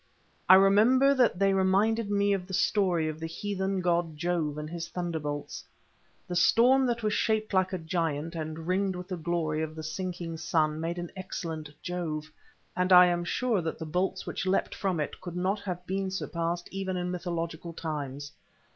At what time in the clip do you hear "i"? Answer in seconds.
0.49-0.55, 12.91-13.05